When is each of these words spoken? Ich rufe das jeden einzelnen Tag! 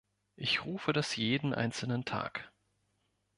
Ich 0.35 0.65
rufe 0.65 0.93
das 0.93 1.15
jeden 1.15 1.53
einzelnen 1.53 2.05
Tag! 2.05 2.51